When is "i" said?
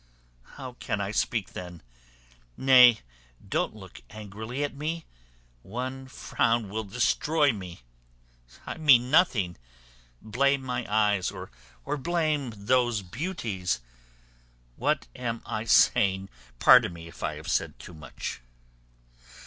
0.99-1.11, 8.65-8.77, 15.45-15.65, 17.21-17.35